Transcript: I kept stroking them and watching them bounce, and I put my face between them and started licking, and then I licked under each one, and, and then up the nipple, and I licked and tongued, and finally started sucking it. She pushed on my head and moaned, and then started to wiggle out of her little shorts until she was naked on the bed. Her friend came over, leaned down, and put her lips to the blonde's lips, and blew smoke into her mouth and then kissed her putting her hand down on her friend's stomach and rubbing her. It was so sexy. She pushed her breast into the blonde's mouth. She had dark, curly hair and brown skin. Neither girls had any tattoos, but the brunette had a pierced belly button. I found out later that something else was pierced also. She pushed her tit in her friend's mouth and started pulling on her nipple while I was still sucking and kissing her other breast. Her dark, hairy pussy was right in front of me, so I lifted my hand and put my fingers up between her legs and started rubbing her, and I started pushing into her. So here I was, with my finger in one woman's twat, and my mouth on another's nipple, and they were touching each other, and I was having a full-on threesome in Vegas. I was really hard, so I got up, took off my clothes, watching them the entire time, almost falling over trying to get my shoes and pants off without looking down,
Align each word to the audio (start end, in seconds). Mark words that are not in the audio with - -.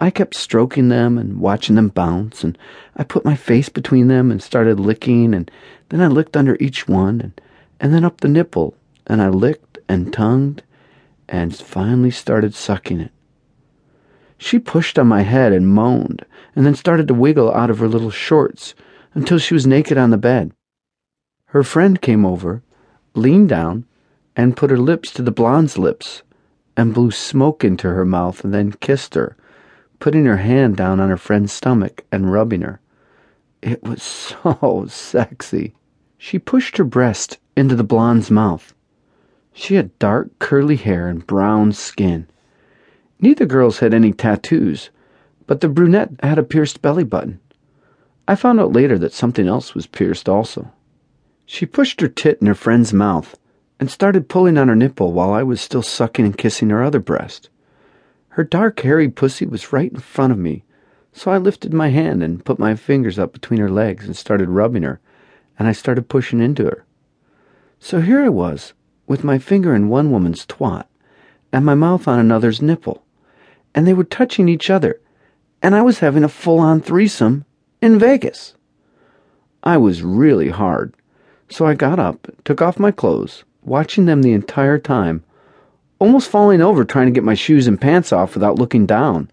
I 0.00 0.10
kept 0.10 0.36
stroking 0.36 0.90
them 0.90 1.18
and 1.18 1.40
watching 1.40 1.74
them 1.74 1.88
bounce, 1.88 2.44
and 2.44 2.56
I 2.96 3.02
put 3.02 3.24
my 3.24 3.34
face 3.34 3.68
between 3.68 4.06
them 4.06 4.30
and 4.30 4.40
started 4.40 4.78
licking, 4.78 5.34
and 5.34 5.50
then 5.88 6.00
I 6.00 6.06
licked 6.06 6.36
under 6.36 6.56
each 6.60 6.86
one, 6.86 7.20
and, 7.20 7.40
and 7.80 7.92
then 7.92 8.04
up 8.04 8.20
the 8.20 8.28
nipple, 8.28 8.74
and 9.08 9.20
I 9.20 9.28
licked 9.28 9.78
and 9.88 10.12
tongued, 10.12 10.62
and 11.28 11.56
finally 11.56 12.12
started 12.12 12.54
sucking 12.54 13.00
it. 13.00 13.10
She 14.36 14.60
pushed 14.60 15.00
on 15.00 15.08
my 15.08 15.22
head 15.22 15.52
and 15.52 15.66
moaned, 15.66 16.24
and 16.54 16.64
then 16.64 16.76
started 16.76 17.08
to 17.08 17.14
wiggle 17.14 17.52
out 17.52 17.70
of 17.70 17.80
her 17.80 17.88
little 17.88 18.12
shorts 18.12 18.76
until 19.14 19.38
she 19.38 19.54
was 19.54 19.66
naked 19.66 19.98
on 19.98 20.10
the 20.10 20.16
bed. 20.16 20.52
Her 21.46 21.64
friend 21.64 22.00
came 22.00 22.24
over, 22.24 22.62
leaned 23.14 23.48
down, 23.48 23.84
and 24.36 24.56
put 24.56 24.70
her 24.70 24.78
lips 24.78 25.10
to 25.14 25.22
the 25.22 25.32
blonde's 25.32 25.76
lips, 25.76 26.22
and 26.76 26.94
blew 26.94 27.10
smoke 27.10 27.64
into 27.64 27.88
her 27.88 28.04
mouth 28.04 28.44
and 28.44 28.54
then 28.54 28.70
kissed 28.70 29.16
her 29.16 29.36
putting 29.98 30.24
her 30.24 30.36
hand 30.36 30.76
down 30.76 31.00
on 31.00 31.08
her 31.08 31.16
friend's 31.16 31.52
stomach 31.52 32.04
and 32.12 32.32
rubbing 32.32 32.62
her. 32.62 32.80
It 33.62 33.82
was 33.82 34.02
so 34.02 34.86
sexy. 34.88 35.74
She 36.16 36.38
pushed 36.38 36.76
her 36.76 36.84
breast 36.84 37.38
into 37.56 37.74
the 37.74 37.84
blonde's 37.84 38.30
mouth. 38.30 38.74
She 39.52 39.74
had 39.74 39.98
dark, 39.98 40.38
curly 40.38 40.76
hair 40.76 41.08
and 41.08 41.26
brown 41.26 41.72
skin. 41.72 42.28
Neither 43.20 43.46
girls 43.46 43.80
had 43.80 43.92
any 43.92 44.12
tattoos, 44.12 44.90
but 45.46 45.60
the 45.60 45.68
brunette 45.68 46.10
had 46.22 46.38
a 46.38 46.44
pierced 46.44 46.80
belly 46.80 47.04
button. 47.04 47.40
I 48.28 48.36
found 48.36 48.60
out 48.60 48.72
later 48.72 48.98
that 48.98 49.12
something 49.12 49.48
else 49.48 49.74
was 49.74 49.86
pierced 49.86 50.28
also. 50.28 50.70
She 51.46 51.66
pushed 51.66 52.00
her 52.00 52.08
tit 52.08 52.38
in 52.40 52.46
her 52.46 52.54
friend's 52.54 52.92
mouth 52.92 53.38
and 53.80 53.90
started 53.90 54.28
pulling 54.28 54.58
on 54.58 54.68
her 54.68 54.76
nipple 54.76 55.12
while 55.12 55.32
I 55.32 55.42
was 55.42 55.60
still 55.60 55.82
sucking 55.82 56.26
and 56.26 56.36
kissing 56.36 56.70
her 56.70 56.82
other 56.82 57.00
breast. 57.00 57.48
Her 58.38 58.44
dark, 58.44 58.78
hairy 58.78 59.08
pussy 59.08 59.46
was 59.46 59.72
right 59.72 59.90
in 59.90 59.98
front 59.98 60.32
of 60.32 60.38
me, 60.38 60.62
so 61.12 61.32
I 61.32 61.38
lifted 61.38 61.74
my 61.74 61.88
hand 61.88 62.22
and 62.22 62.44
put 62.44 62.60
my 62.60 62.76
fingers 62.76 63.18
up 63.18 63.32
between 63.32 63.58
her 63.58 63.68
legs 63.68 64.06
and 64.06 64.16
started 64.16 64.48
rubbing 64.48 64.84
her, 64.84 65.00
and 65.58 65.66
I 65.66 65.72
started 65.72 66.08
pushing 66.08 66.38
into 66.38 66.62
her. 66.62 66.84
So 67.80 68.00
here 68.00 68.22
I 68.22 68.28
was, 68.28 68.74
with 69.08 69.24
my 69.24 69.40
finger 69.40 69.74
in 69.74 69.88
one 69.88 70.12
woman's 70.12 70.46
twat, 70.46 70.86
and 71.52 71.66
my 71.66 71.74
mouth 71.74 72.06
on 72.06 72.20
another's 72.20 72.62
nipple, 72.62 73.02
and 73.74 73.88
they 73.88 73.92
were 73.92 74.04
touching 74.04 74.48
each 74.48 74.70
other, 74.70 75.00
and 75.60 75.74
I 75.74 75.82
was 75.82 75.98
having 75.98 76.22
a 76.22 76.28
full-on 76.28 76.80
threesome 76.80 77.44
in 77.82 77.98
Vegas. 77.98 78.54
I 79.64 79.78
was 79.78 80.02
really 80.02 80.50
hard, 80.50 80.94
so 81.48 81.66
I 81.66 81.74
got 81.74 81.98
up, 81.98 82.28
took 82.44 82.62
off 82.62 82.78
my 82.78 82.92
clothes, 82.92 83.42
watching 83.64 84.04
them 84.04 84.22
the 84.22 84.32
entire 84.32 84.78
time, 84.78 85.24
almost 85.98 86.30
falling 86.30 86.60
over 86.60 86.84
trying 86.84 87.06
to 87.06 87.12
get 87.12 87.24
my 87.24 87.34
shoes 87.34 87.66
and 87.66 87.80
pants 87.80 88.12
off 88.12 88.34
without 88.34 88.58
looking 88.58 88.86
down, 88.86 89.30